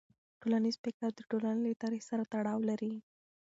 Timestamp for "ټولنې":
1.29-1.61